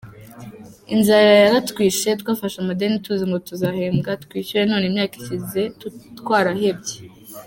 [0.93, 5.61] Inzara yaratwishe, twafashe amadeni tuzi ngo tuzahembwa twishyure none imyaka ishize
[6.19, 6.95] twarahebye.